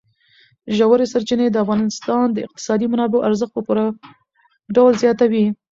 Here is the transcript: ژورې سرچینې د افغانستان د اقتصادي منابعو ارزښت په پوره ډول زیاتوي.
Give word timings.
ژورې 0.77 1.05
سرچینې 1.13 1.47
د 1.51 1.57
افغانستان 1.65 2.25
د 2.31 2.37
اقتصادي 2.47 2.85
منابعو 2.91 3.25
ارزښت 3.27 3.51
په 3.55 3.61
پوره 3.67 3.85
ډول 4.75 4.93
زیاتوي. 5.03 5.45